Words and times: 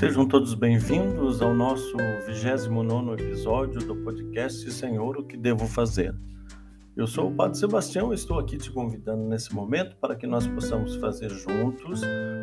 Sejam 0.00 0.26
todos 0.26 0.54
bem-vindos 0.54 1.42
ao 1.42 1.52
nosso 1.52 1.94
29 2.26 3.22
episódio 3.22 3.80
do 3.80 3.94
podcast 3.96 4.72
Senhor, 4.72 5.18
o 5.18 5.22
que 5.22 5.36
devo 5.36 5.66
fazer? 5.66 6.14
Eu 6.96 7.06
sou 7.06 7.28
o 7.28 7.34
Padre 7.34 7.58
Sebastião 7.58 8.10
e 8.10 8.14
estou 8.14 8.38
aqui 8.38 8.56
te 8.56 8.70
convidando 8.70 9.28
nesse 9.28 9.54
momento 9.54 9.98
para 9.98 10.16
que 10.16 10.26
nós 10.26 10.46
possamos 10.46 10.96
fazer 10.96 11.28
juntos 11.28 12.00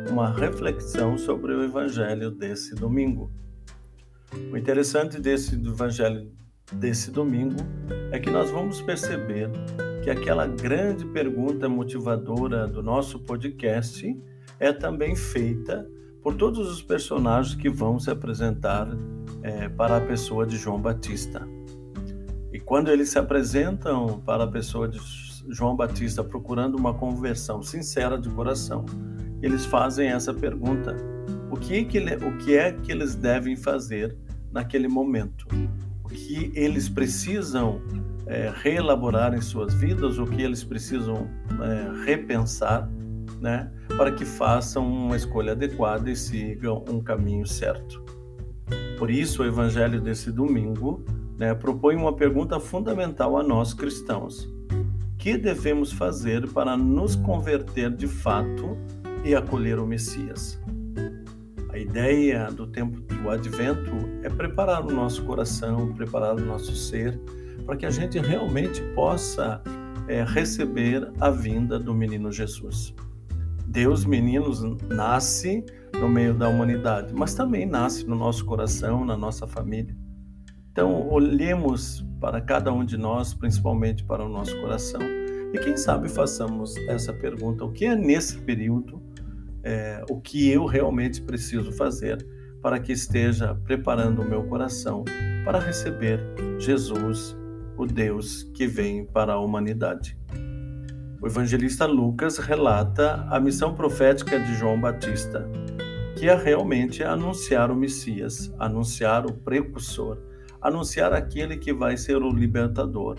uma 0.08 0.30
reflexão 0.30 1.18
sobre 1.18 1.52
o 1.52 1.64
Evangelho 1.64 2.30
desse 2.30 2.76
domingo. 2.76 3.28
O 4.52 4.56
interessante 4.56 5.20
desse 5.20 5.56
Evangelho 5.56 6.30
desse 6.72 7.10
domingo 7.10 7.58
é 8.12 8.20
que 8.20 8.30
nós 8.30 8.52
vamos 8.52 8.80
perceber 8.80 9.50
que 10.04 10.10
aquela 10.10 10.46
grande 10.46 11.04
pergunta 11.06 11.68
motivadora 11.68 12.68
do 12.68 12.84
nosso 12.84 13.18
podcast 13.18 14.16
é 14.60 14.72
também 14.72 15.16
feita 15.16 15.84
por 16.22 16.34
todos 16.34 16.68
os 16.70 16.82
personagens 16.82 17.54
que 17.54 17.70
vão 17.70 17.98
se 17.98 18.10
apresentar 18.10 18.88
é, 19.42 19.68
para 19.68 19.98
a 19.98 20.00
pessoa 20.00 20.46
de 20.46 20.56
João 20.56 20.80
Batista. 20.80 21.46
E 22.52 22.58
quando 22.58 22.90
eles 22.90 23.10
se 23.10 23.18
apresentam 23.18 24.20
para 24.24 24.44
a 24.44 24.46
pessoa 24.46 24.88
de 24.88 24.98
João 25.48 25.76
Batista 25.76 26.24
procurando 26.24 26.76
uma 26.76 26.94
conversão 26.94 27.62
sincera 27.62 28.18
de 28.18 28.28
coração, 28.28 28.84
eles 29.42 29.64
fazem 29.64 30.08
essa 30.08 30.34
pergunta: 30.34 30.96
o 31.50 31.56
que, 31.56 31.84
que, 31.84 31.98
o 31.98 32.36
que 32.38 32.56
é 32.56 32.72
que 32.72 32.90
eles 32.90 33.14
devem 33.14 33.56
fazer 33.56 34.16
naquele 34.50 34.88
momento? 34.88 35.46
O 36.02 36.08
que 36.08 36.50
eles 36.54 36.88
precisam 36.88 37.80
é, 38.26 38.52
reelaborar 38.54 39.34
em 39.34 39.40
suas 39.40 39.74
vidas? 39.74 40.18
O 40.18 40.24
que 40.24 40.42
eles 40.42 40.64
precisam 40.64 41.28
é, 41.62 42.04
repensar? 42.04 42.88
Né, 43.40 43.70
para 43.96 44.12
que 44.12 44.24
façam 44.24 44.86
uma 44.86 45.16
escolha 45.16 45.52
adequada 45.52 46.10
e 46.10 46.16
sigam 46.16 46.84
um 46.88 47.00
caminho 47.00 47.46
certo. 47.46 48.02
Por 48.98 49.10
isso, 49.10 49.42
o 49.42 49.46
Evangelho 49.46 50.00
desse 50.00 50.32
domingo 50.32 51.04
né, 51.38 51.54
propõe 51.54 51.94
uma 51.94 52.12
pergunta 52.12 52.58
fundamental 52.58 53.38
a 53.38 53.42
nós 53.42 53.72
cristãos: 53.72 54.48
que 55.16 55.38
devemos 55.38 55.92
fazer 55.92 56.48
para 56.48 56.76
nos 56.76 57.14
converter 57.14 57.90
de 57.90 58.06
fato 58.06 58.76
e 59.24 59.34
acolher 59.34 59.78
o 59.78 59.86
Messias? 59.86 60.60
A 61.70 61.78
ideia 61.78 62.50
do 62.50 62.66
tempo 62.66 63.00
do 63.00 63.30
Advento 63.30 63.92
é 64.22 64.28
preparar 64.28 64.84
o 64.84 64.92
nosso 64.92 65.22
coração, 65.24 65.92
preparar 65.92 66.34
o 66.34 66.44
nosso 66.44 66.74
ser, 66.74 67.16
para 67.64 67.76
que 67.76 67.86
a 67.86 67.90
gente 67.90 68.18
realmente 68.18 68.82
possa 68.94 69.62
é, 70.08 70.24
receber 70.24 71.08
a 71.20 71.30
vinda 71.30 71.78
do 71.78 71.94
menino 71.94 72.32
Jesus. 72.32 72.94
Deus, 73.68 74.06
meninos, 74.06 74.62
nasce 74.88 75.62
no 76.00 76.08
meio 76.08 76.32
da 76.32 76.48
humanidade, 76.48 77.12
mas 77.14 77.34
também 77.34 77.66
nasce 77.66 78.06
no 78.06 78.16
nosso 78.16 78.44
coração, 78.46 79.04
na 79.04 79.14
nossa 79.14 79.46
família. 79.46 79.94
Então, 80.72 81.06
olhemos 81.10 82.02
para 82.18 82.40
cada 82.40 82.72
um 82.72 82.82
de 82.82 82.96
nós, 82.96 83.34
principalmente 83.34 84.02
para 84.04 84.24
o 84.24 84.28
nosso 84.28 84.58
coração, 84.62 85.02
e 85.52 85.58
quem 85.58 85.76
sabe 85.76 86.08
façamos 86.08 86.76
essa 86.88 87.12
pergunta: 87.12 87.62
o 87.62 87.70
que 87.70 87.84
é 87.84 87.94
nesse 87.94 88.38
período, 88.38 89.02
é, 89.62 90.02
o 90.08 90.18
que 90.18 90.48
eu 90.48 90.64
realmente 90.64 91.20
preciso 91.20 91.70
fazer 91.72 92.26
para 92.62 92.80
que 92.80 92.92
esteja 92.92 93.54
preparando 93.54 94.22
o 94.22 94.28
meu 94.28 94.44
coração 94.44 95.04
para 95.44 95.58
receber 95.58 96.20
Jesus, 96.58 97.36
o 97.76 97.84
Deus 97.84 98.44
que 98.54 98.66
vem 98.66 99.04
para 99.04 99.34
a 99.34 99.38
humanidade? 99.38 100.16
O 101.20 101.26
evangelista 101.26 101.84
Lucas 101.84 102.38
relata 102.38 103.26
a 103.28 103.40
missão 103.40 103.74
profética 103.74 104.38
de 104.38 104.54
João 104.54 104.80
Batista, 104.80 105.50
que 106.16 106.28
é 106.28 106.36
realmente 106.36 107.02
anunciar 107.02 107.72
o 107.72 107.76
Messias, 107.76 108.54
anunciar 108.56 109.26
o 109.26 109.32
precursor, 109.32 110.16
anunciar 110.62 111.12
aquele 111.12 111.56
que 111.56 111.72
vai 111.72 111.96
ser 111.96 112.22
o 112.22 112.30
libertador, 112.30 113.16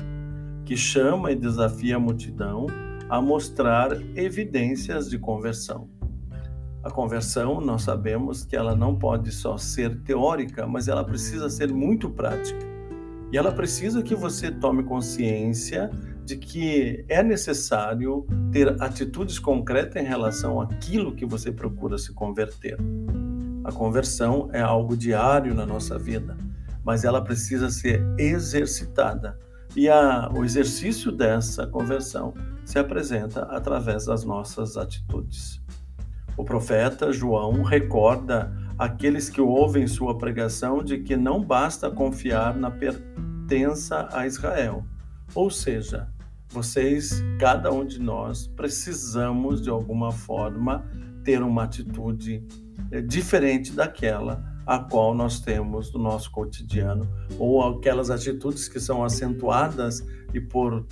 que 0.64 0.78
chama 0.78 1.34
e 1.34 1.36
desafia 1.36 1.98
a 1.98 2.00
multidão 2.00 2.68
a 3.10 3.22
mostrar 3.22 3.92
evidências 4.16 5.10
de 5.10 5.20
conversão. 5.20 5.90
A 6.82 6.90
conversão, 6.90 7.60
nós 7.60 7.82
sabemos 7.82 8.46
que 8.46 8.56
ela 8.56 8.74
não 8.74 8.98
pode 8.98 9.30
só 9.30 9.58
ser 9.58 10.02
teórica, 10.04 10.66
mas 10.66 10.88
ela 10.88 11.04
precisa 11.04 11.50
ser 11.50 11.74
muito 11.74 12.10
prática. 12.10 12.66
E 13.30 13.38
ela 13.38 13.52
precisa 13.52 14.02
que 14.02 14.16
você 14.16 14.50
tome 14.50 14.84
consciência 14.84 15.92
de 16.30 16.38
que 16.38 17.04
é 17.10 17.24
necessário 17.24 18.24
ter 18.52 18.80
atitudes 18.80 19.40
concretas 19.40 20.00
em 20.00 20.06
relação 20.06 20.62
àquilo 20.62 21.16
que 21.16 21.26
você 21.26 21.52
procura 21.52 21.98
se 21.98 22.14
converter. 22.14 22.78
A 23.64 23.72
conversão 23.72 24.48
é 24.54 24.62
algo 24.62 24.96
diário 24.96 25.56
na 25.56 25.66
nossa 25.66 25.98
vida, 25.98 26.38
mas 26.86 27.04
ela 27.04 27.24
precisa 27.24 27.72
ser 27.72 28.06
exercitada. 28.20 29.40
E 29.76 29.90
a, 29.90 30.30
o 30.32 30.46
exercício 30.46 31.12
dessa 31.12 31.66
conversão 31.66 32.36
se 32.64 32.78
apresenta 32.78 33.42
através 33.46 34.06
das 34.06 34.24
nossas 34.24 34.78
atitudes. 34.78 35.60
O 36.38 36.44
profeta 36.44 37.12
João 37.12 37.64
recorda 37.64 38.54
aqueles 38.78 39.32
que 39.32 39.42
ouvem 39.42 39.88
sua 39.88 40.16
pregação 40.16 40.84
de 40.84 41.00
que 41.00 41.18
não 41.18 41.44
basta 41.44 41.90
confiar 41.90 42.56
na 42.56 42.70
pertença 42.70 44.08
a 44.12 44.28
Israel, 44.28 44.86
ou 45.34 45.50
seja, 45.50 46.08
vocês, 46.50 47.24
cada 47.40 47.72
um 47.72 47.86
de 47.86 48.00
nós, 48.00 48.48
precisamos 48.48 49.62
de 49.62 49.70
alguma 49.70 50.12
forma 50.12 50.84
ter 51.24 51.42
uma 51.42 51.64
atitude 51.64 52.44
eh, 52.92 53.02
diferente 53.02 53.72
daquela 53.72 54.44
a 54.66 54.78
qual 54.78 55.16
nós 55.16 55.40
temos 55.40 55.92
no 55.92 56.00
nosso 56.00 56.30
cotidiano, 56.30 57.10
ou 57.40 57.64
aquelas 57.64 58.12
atitudes 58.12 58.68
que 58.68 58.80
são 58.80 59.04
acentuadas 59.04 60.06
e 60.32 60.40
por 60.40 60.86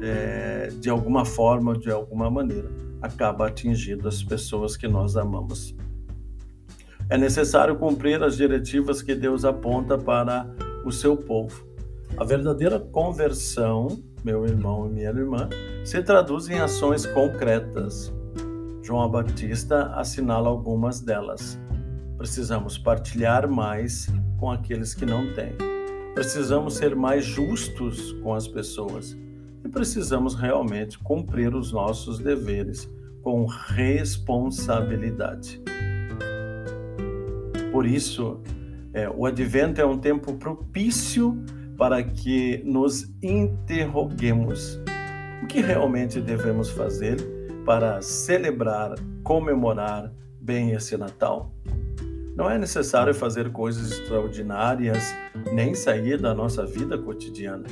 é, 0.00 0.68
de 0.80 0.88
alguma 0.88 1.26
forma, 1.26 1.76
de 1.76 1.90
alguma 1.90 2.30
maneira, 2.30 2.70
acaba 3.02 3.48
atingindo 3.48 4.08
as 4.08 4.22
pessoas 4.22 4.78
que 4.78 4.88
nós 4.88 5.14
amamos. 5.14 5.74
É 7.10 7.18
necessário 7.18 7.76
cumprir 7.76 8.22
as 8.22 8.34
diretivas 8.34 9.02
que 9.02 9.14
Deus 9.14 9.44
aponta 9.44 9.98
para 9.98 10.48
o 10.86 10.90
seu 10.90 11.14
povo. 11.14 11.67
A 12.16 12.24
verdadeira 12.24 12.80
conversão 12.80 14.02
meu 14.24 14.46
irmão 14.46 14.86
e 14.86 14.90
minha 14.92 15.10
irmã, 15.10 15.48
se 15.84 16.02
traduz 16.02 16.48
em 16.48 16.58
ações 16.58 17.04
concretas. 17.06 18.12
João 18.82 19.08
Batista 19.10 19.92
assinala 19.94 20.48
algumas 20.48 21.00
delas. 21.00 21.60
Precisamos 22.16 22.78
partilhar 22.78 23.48
mais 23.48 24.12
com 24.38 24.50
aqueles 24.50 24.92
que 24.94 25.06
não 25.06 25.32
têm. 25.34 25.52
Precisamos 26.14 26.74
ser 26.74 26.96
mais 26.96 27.24
justos 27.24 28.10
com 28.22 28.34
as 28.34 28.48
pessoas. 28.48 29.16
E 29.64 29.68
precisamos 29.68 30.34
realmente 30.34 30.98
cumprir 30.98 31.54
os 31.54 31.72
nossos 31.72 32.18
deveres 32.18 32.90
com 33.22 33.46
responsabilidade. 33.46 35.62
Por 37.70 37.86
isso, 37.86 38.40
é, 38.92 39.08
o 39.08 39.24
advento 39.26 39.80
é 39.80 39.86
um 39.86 39.98
tempo 39.98 40.34
propício 40.34 41.40
para 41.78 42.02
que 42.02 42.60
nos 42.64 43.08
interroguemos 43.22 44.80
o 45.44 45.46
que 45.46 45.60
realmente 45.60 46.20
devemos 46.20 46.68
fazer 46.70 47.16
para 47.64 48.02
celebrar, 48.02 48.96
comemorar 49.22 50.12
bem 50.40 50.72
esse 50.72 50.96
Natal. 50.96 51.54
Não 52.34 52.50
é 52.50 52.58
necessário 52.58 53.14
fazer 53.14 53.52
coisas 53.52 53.92
extraordinárias 53.92 55.14
nem 55.52 55.72
sair 55.72 56.20
da 56.20 56.34
nossa 56.34 56.66
vida 56.66 56.98
cotidiana, 56.98 57.68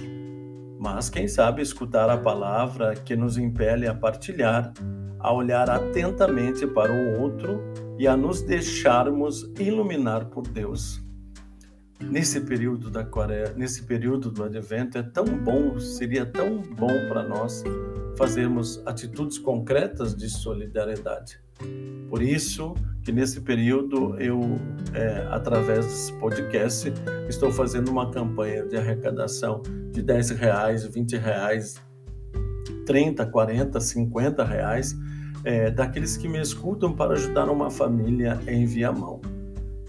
mas 0.79 1.11
quem 1.11 1.27
sabe 1.27 1.61
escutar 1.61 2.09
a 2.09 2.17
palavra 2.17 2.95
que 2.95 3.17
nos 3.17 3.37
impele 3.37 3.89
a 3.89 3.95
partilhar, 3.95 4.73
a 5.19 5.33
olhar 5.33 5.69
atentamente 5.69 6.65
para 6.65 6.93
o 6.93 7.21
outro 7.21 7.61
e 7.99 8.07
a 8.07 8.17
nos 8.17 8.41
deixarmos 8.41 9.51
iluminar 9.59 10.27
por 10.27 10.47
Deus 10.47 11.05
nesse 12.01 12.41
período 12.41 12.91
da 12.91 13.05
quaresma, 13.05 13.55
nesse 13.57 13.83
período 13.85 14.31
do 14.31 14.45
advento 14.45 14.99
é 14.99 15.03
tão 15.03 15.25
bom, 15.25 15.79
seria 15.79 16.27
tão 16.27 16.59
bom 16.59 17.09
para 17.09 17.23
nós 17.23 17.65
fazermos 18.17 18.83
atitudes 18.87 19.39
concretas 19.39 20.15
de 20.15 20.29
solidariedade. 20.29 21.41
Por 22.09 22.23
isso 22.23 22.75
que 23.03 23.13
nesse 23.13 23.41
período 23.41 24.17
eu, 24.21 24.41
é, 24.93 25.27
através 25.31 25.87
desse 25.87 26.13
podcast, 26.15 26.93
estou 27.29 27.51
fazendo 27.51 27.91
uma 27.91 28.11
campanha 28.11 28.65
de 28.65 28.77
arrecadação 28.77 29.63
de 29.91 30.03
10 30.03 30.31
reais, 30.31 30.85
20 30.85 31.17
reais, 31.17 31.77
30, 32.85 33.27
40, 33.27 33.81
50 33.81 34.45
reais, 34.45 34.97
é, 35.45 35.71
daqueles 35.71 36.17
que 36.17 36.29
me 36.29 36.41
escutam 36.41 36.93
para 36.93 37.15
ajudar 37.15 37.49
uma 37.49 37.71
família 37.71 38.41
em 38.47 38.67
Viamão. 38.67 39.21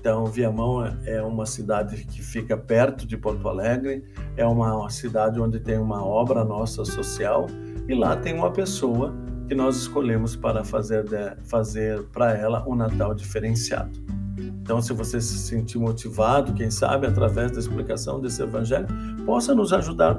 Então, 0.07 0.25
Viamão 0.27 0.85
é 1.05 1.21
uma 1.21 1.45
cidade 1.45 2.05
que 2.05 2.21
fica 2.21 2.55
perto 2.55 3.05
de 3.05 3.17
Porto 3.17 3.45
Alegre, 3.49 4.05
é 4.37 4.45
uma 4.45 4.89
cidade 4.89 5.37
onde 5.37 5.59
tem 5.59 5.77
uma 5.77 6.01
obra 6.01 6.45
nossa 6.45 6.85
social 6.85 7.45
e 7.89 7.93
lá 7.93 8.15
tem 8.15 8.33
uma 8.33 8.49
pessoa 8.49 9.13
que 9.49 9.53
nós 9.53 9.75
escolhemos 9.75 10.33
para 10.33 10.63
fazer, 10.63 11.03
fazer 11.43 12.03
para 12.03 12.33
ela 12.37 12.63
um 12.65 12.73
Natal 12.73 13.13
diferenciado. 13.13 13.99
Então, 14.39 14.81
se 14.81 14.93
você 14.93 15.19
se 15.19 15.39
sentir 15.39 15.77
motivado, 15.77 16.53
quem 16.53 16.71
sabe, 16.71 17.05
através 17.05 17.51
da 17.51 17.59
explicação 17.59 18.21
desse 18.21 18.41
evangelho, 18.41 18.87
possa 19.25 19.53
nos 19.53 19.73
ajudar 19.73 20.17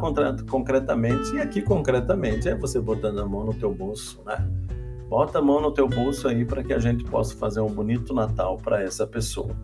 concretamente. 0.50 1.34
E 1.34 1.40
aqui, 1.40 1.62
concretamente, 1.62 2.46
é 2.46 2.54
você 2.54 2.78
botando 2.78 3.20
a 3.20 3.26
mão 3.26 3.42
no 3.42 3.54
teu 3.54 3.72
bolso, 3.72 4.20
né? 4.26 4.46
Bota 5.08 5.38
a 5.38 5.42
mão 5.42 5.62
no 5.62 5.72
teu 5.72 5.88
bolso 5.88 6.28
aí 6.28 6.44
para 6.44 6.62
que 6.62 6.74
a 6.74 6.78
gente 6.78 7.04
possa 7.04 7.34
fazer 7.34 7.60
um 7.62 7.72
bonito 7.72 8.12
Natal 8.12 8.58
para 8.58 8.82
essa 8.82 9.06
pessoa. 9.06 9.56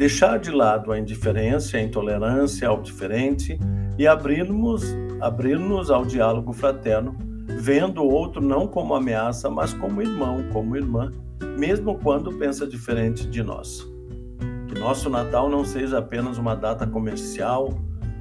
Deixar 0.00 0.38
de 0.38 0.50
lado 0.50 0.92
a 0.92 0.98
indiferença, 0.98 1.76
a 1.76 1.82
intolerância 1.82 2.66
ao 2.66 2.80
diferente 2.80 3.58
e 3.98 4.06
abrirmos, 4.06 4.82
abrir-nos 5.20 5.90
ao 5.90 6.06
diálogo 6.06 6.54
fraterno, 6.54 7.18
vendo 7.46 8.00
o 8.00 8.10
outro 8.10 8.40
não 8.40 8.66
como 8.66 8.94
ameaça, 8.94 9.50
mas 9.50 9.74
como 9.74 10.00
irmão, 10.00 10.38
como 10.54 10.74
irmã, 10.74 11.12
mesmo 11.58 11.98
quando 11.98 12.32
pensa 12.38 12.66
diferente 12.66 13.28
de 13.28 13.42
nós. 13.42 13.86
Que 14.68 14.80
nosso 14.80 15.10
Natal 15.10 15.50
não 15.50 15.66
seja 15.66 15.98
apenas 15.98 16.38
uma 16.38 16.54
data 16.54 16.86
comercial, 16.86 17.68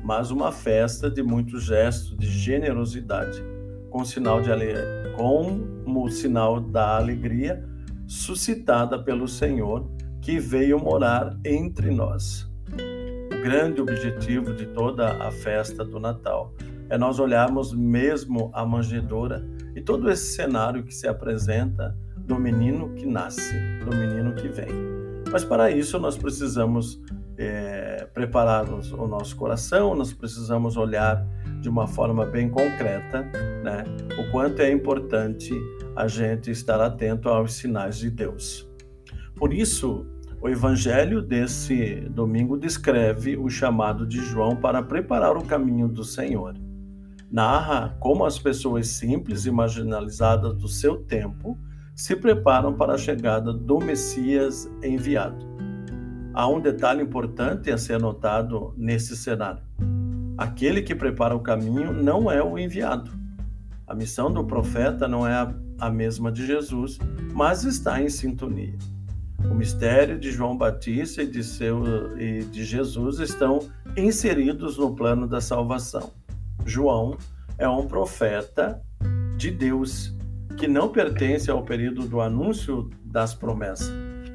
mas 0.03 0.31
uma 0.31 0.51
festa 0.51 1.09
de 1.09 1.23
muitos 1.23 1.63
gestos 1.63 2.17
de 2.17 2.27
generosidade, 2.27 3.41
com 3.89 4.03
sinal 4.03 4.41
de 4.41 4.49
como 5.15 6.09
sinal 6.09 6.59
da 6.59 6.97
alegria 6.97 7.65
suscitada 8.05 9.01
pelo 9.01 9.29
Senhor 9.29 9.89
que 10.21 10.39
veio 10.39 10.79
morar 10.79 11.37
entre 11.45 11.89
nós. 11.91 12.49
O 13.31 13.41
grande 13.41 13.81
objetivo 13.81 14.53
de 14.53 14.65
toda 14.67 15.23
a 15.23 15.31
festa 15.31 15.83
do 15.83 15.99
Natal 15.99 16.53
é 16.89 16.97
nós 16.97 17.19
olharmos 17.19 17.73
mesmo 17.73 18.51
a 18.53 18.65
manjedoura 18.65 19.47
e 19.75 19.81
todo 19.81 20.09
esse 20.09 20.33
cenário 20.33 20.83
que 20.83 20.93
se 20.93 21.07
apresenta 21.07 21.95
do 22.17 22.35
menino 22.35 22.93
que 22.95 23.05
nasce, 23.05 23.53
do 23.85 23.95
menino 23.95 24.33
que 24.35 24.47
vem. 24.47 24.67
Mas 25.31 25.43
para 25.43 25.71
isso 25.71 25.99
nós 25.99 26.17
precisamos 26.17 27.01
é, 27.37 28.07
o 28.97 29.07
nosso 29.07 29.35
coração, 29.35 29.95
nós 29.95 30.11
precisamos 30.11 30.75
olhar 30.75 31.25
de 31.61 31.69
uma 31.69 31.87
forma 31.87 32.25
bem 32.25 32.49
concreta, 32.49 33.21
né, 33.63 33.83
o 34.17 34.31
quanto 34.31 34.61
é 34.61 34.71
importante 34.71 35.53
a 35.95 36.07
gente 36.07 36.51
estar 36.51 36.81
atento 36.81 37.29
aos 37.29 37.53
sinais 37.53 37.97
de 37.97 38.09
Deus. 38.09 38.68
Por 39.39 39.53
isso, 39.53 40.05
o 40.41 40.49
evangelho 40.49 41.21
desse 41.21 42.01
domingo 42.09 42.57
descreve 42.57 43.37
o 43.37 43.49
chamado 43.49 44.05
de 44.05 44.19
João 44.19 44.53
para 44.53 44.83
preparar 44.83 45.37
o 45.37 45.45
caminho 45.45 45.87
do 45.87 46.03
Senhor. 46.03 46.55
Narra 47.31 47.95
como 48.01 48.25
as 48.25 48.37
pessoas 48.37 48.89
simples 48.89 49.45
e 49.45 49.51
marginalizadas 49.51 50.53
do 50.55 50.67
seu 50.67 50.97
tempo 50.97 51.57
se 51.95 52.17
preparam 52.17 52.73
para 52.73 52.95
a 52.95 52.97
chegada 52.97 53.53
do 53.53 53.79
Messias 53.79 54.69
enviado. 54.83 55.47
Há 56.33 56.45
um 56.45 56.59
detalhe 56.59 57.01
importante 57.01 57.71
a 57.71 57.77
ser 57.77 57.97
notado 57.97 58.73
nesse 58.75 59.15
cenário. 59.15 59.63
Aquele 60.37 60.81
que 60.81 60.93
prepara 60.93 61.33
o 61.33 61.39
caminho 61.39 61.93
não 61.93 62.29
é 62.29 62.43
o 62.43 62.57
enviado. 62.57 63.09
A 63.87 63.95
missão 63.95 64.29
do 64.31 64.43
profeta 64.43 65.07
não 65.07 65.25
é 65.25 65.53
a 65.79 65.89
mesma 65.89 66.29
de 66.29 66.45
Jesus, 66.45 66.99
mas 67.33 67.63
está 67.63 68.01
em 68.01 68.09
sintonia. 68.09 68.77
O 69.45 69.53
mistério 69.53 70.19
de 70.19 70.31
João 70.31 70.57
Batista 70.57 71.23
e 71.23 71.27
de, 71.27 71.43
seu, 71.43 72.17
e 72.19 72.43
de 72.43 72.63
Jesus 72.63 73.19
estão 73.19 73.59
inseridos 73.95 74.77
no 74.77 74.95
plano 74.95 75.27
da 75.27 75.39
salvação. 75.39 76.11
João 76.65 77.17
é 77.57 77.67
um 77.67 77.87
profeta 77.87 78.81
de 79.37 79.51
Deus 79.51 80.13
que 80.57 80.67
não 80.67 80.89
pertence 80.89 81.49
ao 81.49 81.63
período 81.63 82.07
do 82.07 82.19
anúncio 82.19 82.89
das 83.05 83.33
promessas, 83.33 83.91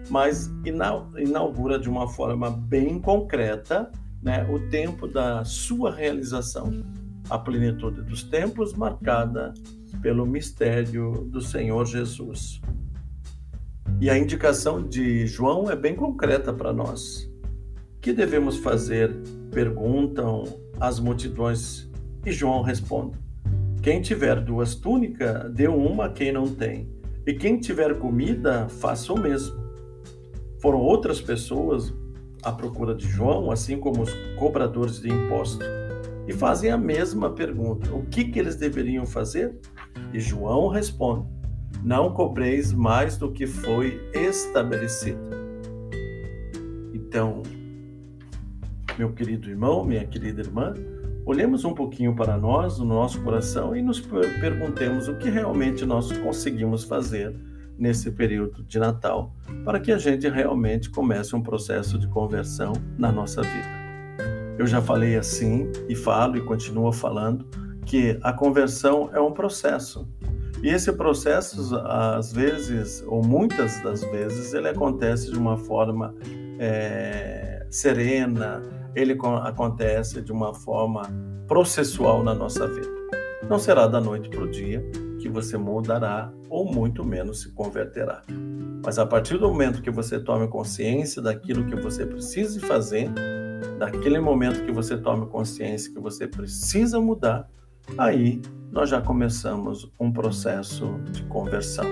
mas 0.09 0.51
inaugura 0.65 1.79
de 1.79 1.89
uma 1.89 2.09
forma 2.09 2.51
bem 2.51 2.99
concreta 2.99 3.91
né, 4.23 4.47
o 4.51 4.59
tempo 4.71 5.07
da 5.07 5.45
sua 5.45 5.95
realização, 5.95 6.83
a 7.29 7.39
plenitude 7.39 8.01
dos 8.03 8.23
tempos 8.23 8.73
marcada 8.73 9.53
pelo 10.01 10.27
mistério 10.27 11.29
do 11.31 11.41
Senhor 11.41 11.85
Jesus. 11.85 12.61
E 14.05 14.11
a 14.11 14.19
indicação 14.19 14.87
de 14.87 15.27
João 15.27 15.71
é 15.71 15.75
bem 15.75 15.97
concreta 15.97 16.53
para 16.53 16.75
nós. 16.75 17.27
Que 18.03 18.13
devemos 18.13 18.59
fazer? 18.59 19.11
Perguntam 19.51 20.45
as 20.79 21.01
multidões 21.01 21.91
e 22.23 22.31
João 22.31 22.61
responde: 22.61 23.17
quem 23.83 24.03
tiver 24.03 24.43
duas 24.43 24.75
túnicas, 24.75 25.51
dê 25.55 25.69
uma 25.69 26.05
a 26.05 26.09
quem 26.11 26.31
não 26.31 26.47
tem. 26.47 26.87
E 27.27 27.33
quem 27.33 27.59
tiver 27.59 27.99
comida, 27.99 28.69
faça 28.69 29.11
o 29.11 29.19
mesmo. 29.19 29.57
Foram 30.61 30.81
outras 30.81 31.19
pessoas 31.19 31.91
à 32.43 32.53
procura 32.53 32.95
de 32.95 33.09
João, 33.09 33.51
assim 33.51 33.81
como 33.81 34.03
os 34.03 34.13
cobradores 34.39 35.01
de 35.01 35.09
impostos, 35.09 35.67
e 36.29 36.33
fazem 36.35 36.71
a 36.71 36.77
mesma 36.77 37.31
pergunta: 37.31 37.91
o 37.95 38.05
que, 38.05 38.25
que 38.25 38.39
eles 38.39 38.57
deveriam 38.57 39.07
fazer? 39.07 39.59
E 40.13 40.21
João 40.21 40.69
responde: 40.69 41.27
Não 41.85 42.13
cobreis 42.13 42.73
mais 42.73 43.17
do 43.19 43.31
que 43.31 43.47
foi 43.47 44.01
estabelecido. 44.15 45.21
Então, 46.93 47.43
meu 48.99 49.13
querido 49.13 49.51
irmão, 49.51 49.85
minha 49.85 50.05
querida 50.05 50.41
irmã, 50.41 50.75
Olhemos 51.27 51.65
um 51.65 51.73
pouquinho 51.73 52.15
para 52.15 52.37
nós, 52.37 52.79
no 52.79 52.85
nosso 52.85 53.23
coração, 53.23 53.75
e 53.75 53.81
nos 53.81 53.99
perguntemos 53.99 55.09
o 55.09 55.17
que 55.17 55.31
realmente 55.31 55.87
nós 55.87 56.13
conseguimos 56.19 56.85
fazer 56.85 57.35
nesse 57.79 58.11
período 58.11 58.63
de 58.63 58.79
Natal 58.79 59.35
para 59.65 59.81
que 59.81 59.91
a 59.91 59.97
gente 59.97 60.29
realmente 60.29 60.91
comece 60.91 61.35
um 61.35 61.43
processo 61.43 61.99
de 61.99 62.07
conversão 62.09 62.75
na 62.99 63.11
nossa 63.11 63.41
vida. 63.41 63.85
Eu 64.59 64.67
já 64.67 64.83
falei 64.83 65.17
assim 65.17 65.73
e 65.89 65.97
falo 65.97 66.37
e 66.37 66.43
continuo 66.43 66.93
falando 66.93 67.49
que 67.87 68.19
a 68.23 68.33
conversão 68.33 69.09
é 69.15 69.21
um 69.21 69.33
processo. 69.33 70.07
E 70.65 70.71
esse 70.71 70.91
processo, 70.95 71.77
às 71.85 72.33
vezes, 72.33 73.05
ou 73.07 73.23
muitas 73.23 73.83
das 73.83 74.03
vezes, 74.05 74.55
ele 74.55 74.67
acontece 74.67 75.31
de 75.31 75.37
uma 75.37 75.59
forma 75.59 76.15
é, 76.59 77.67
serena, 77.69 78.63
ele 78.97 79.15
acontece 79.43 80.23
de 80.23 80.33
uma 80.33 80.55
forma 80.55 81.03
processual 81.47 82.23
na 82.23 82.35
nossa 82.35 82.67
vida. 82.67 82.89
Não 83.47 83.59
será 83.59 83.87
da 83.87 84.01
noite 84.01 84.31
para 84.31 84.43
o 84.43 84.51
dia 84.51 84.83
que 85.21 85.29
você 85.29 85.59
mudará 85.59 86.33
ou 86.49 86.65
muito 86.65 87.05
menos 87.05 87.43
se 87.43 87.51
converterá. 87.53 88.23
Mas 88.83 88.99
a 88.99 89.05
partir 89.05 89.37
do 89.37 89.49
momento 89.49 89.83
que 89.83 89.91
você 89.91 90.19
tome 90.19 90.49
consciência 90.49 91.21
daquilo 91.21 91.67
que 91.67 91.77
você 91.77 92.07
precisa 92.07 92.59
fazer, 92.61 93.11
daquele 93.79 94.19
momento 94.19 94.65
que 94.65 94.73
você 94.73 94.97
tome 94.97 95.27
consciência 95.27 95.93
que 95.93 96.01
você 96.01 96.27
precisa 96.27 96.99
mudar, 96.99 97.51
aí 97.99 98.41
nós 98.71 98.91
já 98.91 99.01
começamos 99.01 99.91
um 100.01 100.13
processo 100.13 100.99
de 101.13 101.23
conversão. 101.25 101.87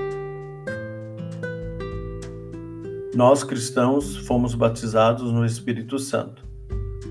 Nós 3.15 3.45
cristãos 3.45 4.17
fomos 4.17 4.55
batizados 4.55 5.31
no 5.31 5.45
Espírito 5.45 5.99
Santo. 5.99 6.45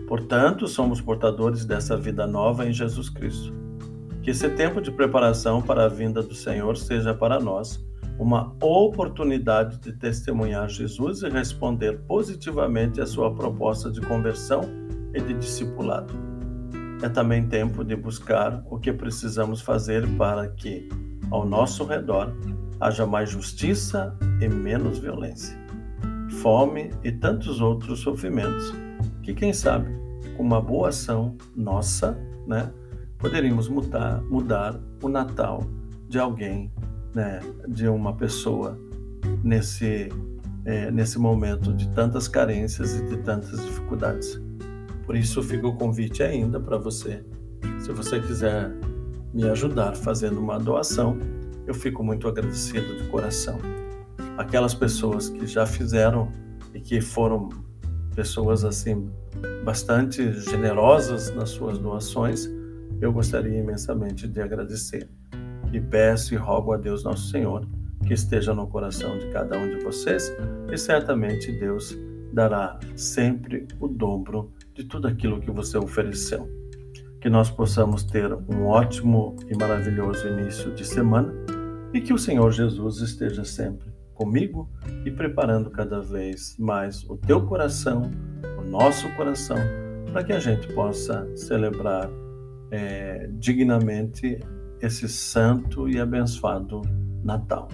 Portanto, 0.07 0.67
somos 0.67 0.99
portadores 0.99 1.63
dessa 1.63 1.95
vida 1.95 2.25
nova 2.27 2.65
em 2.65 2.73
Jesus 2.73 3.07
Cristo. 3.07 3.53
Que 4.21 4.31
esse 4.31 4.49
tempo 4.49 4.81
de 4.81 4.91
preparação 4.91 5.61
para 5.61 5.85
a 5.85 5.87
vinda 5.87 6.21
do 6.21 6.33
Senhor 6.33 6.75
seja 6.75 7.13
para 7.13 7.39
nós 7.39 7.79
uma 8.19 8.53
oportunidade 8.61 9.79
de 9.79 9.93
testemunhar 9.93 10.67
Jesus 10.69 11.23
e 11.23 11.29
responder 11.29 11.99
positivamente 12.07 12.99
à 12.99 13.05
sua 13.05 13.33
proposta 13.33 13.89
de 13.89 14.01
conversão 14.01 14.61
e 15.13 15.21
de 15.21 15.33
discipulado. 15.33 16.30
É 17.01 17.09
também 17.09 17.47
tempo 17.47 17.83
de 17.83 17.95
buscar 17.95 18.63
o 18.69 18.77
que 18.77 18.93
precisamos 18.93 19.59
fazer 19.59 20.07
para 20.17 20.47
que, 20.47 20.87
ao 21.31 21.45
nosso 21.45 21.83
redor, 21.83 22.31
haja 22.79 23.05
mais 23.07 23.29
justiça 23.29 24.15
e 24.39 24.47
menos 24.47 24.99
violência, 24.99 25.57
fome 26.41 26.91
e 27.03 27.11
tantos 27.11 27.59
outros 27.59 27.99
sofrimentos 27.99 28.73
que, 29.23 29.33
quem 29.33 29.51
sabe, 29.51 29.89
com 30.35 30.43
uma 30.43 30.61
boa 30.61 30.89
ação 30.89 31.35
nossa, 31.55 32.17
né, 32.47 32.71
poderíamos 33.17 33.67
mudar, 33.67 34.21
mudar 34.23 34.79
o 35.01 35.09
Natal 35.09 35.63
de 36.07 36.19
alguém, 36.19 36.71
né, 37.15 37.39
de 37.67 37.87
uma 37.87 38.15
pessoa 38.15 38.77
nesse, 39.43 40.09
é, 40.65 40.91
nesse 40.91 41.17
momento 41.17 41.73
de 41.73 41.87
tantas 41.89 42.27
carências 42.27 42.99
e 42.99 43.05
de 43.05 43.17
tantas 43.17 43.63
dificuldades. 43.63 44.39
Por 45.11 45.17
isso 45.17 45.43
fica 45.43 45.67
o 45.67 45.75
convite 45.75 46.23
ainda 46.23 46.57
para 46.57 46.77
você. 46.77 47.21
Se 47.81 47.91
você 47.91 48.21
quiser 48.21 48.71
me 49.33 49.43
ajudar 49.49 49.93
fazendo 49.93 50.39
uma 50.39 50.57
doação, 50.57 51.19
eu 51.67 51.73
fico 51.73 52.01
muito 52.01 52.29
agradecido 52.29 52.95
de 52.95 53.09
coração. 53.09 53.59
Aquelas 54.37 54.73
pessoas 54.73 55.27
que 55.27 55.45
já 55.45 55.65
fizeram 55.65 56.31
e 56.73 56.79
que 56.79 57.01
foram 57.01 57.49
pessoas 58.15 58.63
assim 58.63 59.11
bastante 59.65 60.31
generosas 60.49 61.35
nas 61.35 61.49
suas 61.49 61.77
doações, 61.77 62.49
eu 63.01 63.11
gostaria 63.11 63.59
imensamente 63.59 64.29
de 64.29 64.41
agradecer. 64.41 65.09
E 65.73 65.81
peço 65.81 66.33
e 66.33 66.37
rogo 66.37 66.71
a 66.71 66.77
Deus 66.77 67.03
nosso 67.03 67.27
Senhor 67.27 67.67
que 68.07 68.13
esteja 68.13 68.53
no 68.53 68.65
coração 68.65 69.19
de 69.19 69.27
cada 69.27 69.59
um 69.59 69.67
de 69.67 69.83
vocês 69.83 70.31
e 70.71 70.77
certamente 70.77 71.51
Deus 71.51 71.97
dará 72.31 72.79
sempre 72.95 73.67
o 73.77 73.89
dobro 73.89 74.53
de 74.81 74.85
tudo 74.85 75.07
aquilo 75.07 75.39
que 75.39 75.51
você 75.51 75.77
ofereceu. 75.77 76.49
Que 77.19 77.29
nós 77.29 77.51
possamos 77.51 78.03
ter 78.03 78.33
um 78.33 78.65
ótimo 78.65 79.35
e 79.47 79.55
maravilhoso 79.55 80.27
início 80.27 80.73
de 80.73 80.83
semana 80.83 81.31
e 81.93 82.01
que 82.01 82.13
o 82.13 82.17
Senhor 82.17 82.51
Jesus 82.51 82.99
esteja 82.99 83.45
sempre 83.45 83.91
comigo 84.15 84.69
e 85.05 85.11
preparando 85.11 85.69
cada 85.69 86.01
vez 86.01 86.55
mais 86.57 87.03
o 87.09 87.15
teu 87.15 87.45
coração, 87.45 88.11
o 88.59 88.67
nosso 88.67 89.07
coração, 89.15 89.57
para 90.11 90.23
que 90.23 90.33
a 90.33 90.39
gente 90.39 90.67
possa 90.73 91.27
celebrar 91.35 92.09
é, 92.71 93.29
dignamente 93.33 94.39
esse 94.81 95.07
santo 95.07 95.87
e 95.87 95.99
abençoado 95.99 96.81
Natal. 97.23 97.67